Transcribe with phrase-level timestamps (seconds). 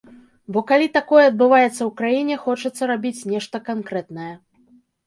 [0.55, 4.33] Бо, калі такое адбываецца ў краіне, хочацца рабіць нешта канкрэтнае.